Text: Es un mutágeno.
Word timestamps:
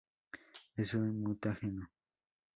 Es 0.77 0.95
un 0.95 1.19
mutágeno. 1.21 1.87